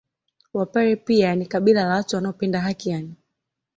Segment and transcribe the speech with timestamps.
[0.53, 3.15] Wapare pia ni kabila la watu wanaopenda haki yaani